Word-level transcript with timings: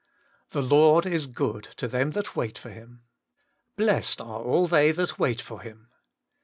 The 0.49 0.63
Lord 0.63 1.05
is 1.05 1.27
good 1.27 1.65
to 1.77 1.87
them 1.87 2.09
that 2.13 2.35
wait 2.35 2.57
for 2.57 2.71
Him.' 2.71 3.03
* 3.39 3.75
Blessed 3.77 4.19
are 4.19 4.41
all 4.41 4.65
they 4.65 4.91
that 4.91 5.19
wait 5.19 5.39
for 5.41 5.61
Him.' 5.61 5.89